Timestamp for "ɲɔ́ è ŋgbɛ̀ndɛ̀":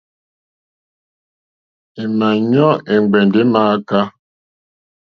2.51-3.41